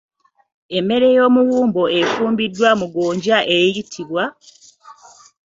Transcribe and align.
Emmere 0.77 1.07
y'omuwumbo 1.17 1.83
efumbiddwa 1.99 2.69
mu 2.79 2.85
ggonja 2.91 3.37
eyitibwa? 3.57 4.23